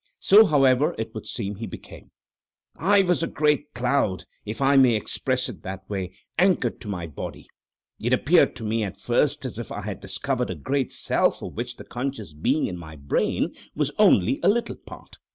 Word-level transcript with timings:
So, 0.17 0.47
however, 0.47 0.95
it 0.97 1.13
would 1.13 1.27
seem 1.27 1.57
he 1.57 1.67
became. 1.67 2.09
"I 2.75 3.03
was 3.03 3.21
a 3.21 3.27
great 3.27 3.71
cloud—if 3.75 4.59
I 4.59 4.75
may 4.75 4.95
express 4.95 5.47
it 5.47 5.61
that 5.61 5.87
way—anchored 5.87 6.81
to 6.81 6.87
my 6.87 7.05
body. 7.05 7.45
It 7.99 8.11
appeared 8.11 8.55
to 8.55 8.63
me, 8.63 8.83
at 8.83 8.97
first, 8.99 9.45
as 9.45 9.59
if 9.59 9.71
I 9.71 9.83
had 9.83 9.99
discovered 9.99 10.49
a 10.49 10.55
greater 10.55 10.89
self 10.89 11.43
of 11.43 11.53
which 11.53 11.75
the 11.75 11.83
conscious 11.83 12.33
being 12.33 12.65
in 12.65 12.77
my 12.79 12.95
brain 12.95 13.53
was 13.75 13.91
only 13.99 14.39
a 14.41 14.49
little 14.49 14.75
part. 14.75 15.17